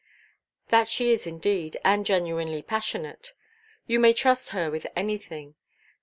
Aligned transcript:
"That 0.69 0.89
she 0.89 1.11
is 1.11 1.27
indeed, 1.27 1.77
and 1.85 2.03
genuinely 2.07 2.63
passionate; 2.63 3.33
you 3.85 3.99
may 3.99 4.13
trust 4.13 4.49
her 4.49 4.71
with 4.71 4.87
anything. 4.95 5.53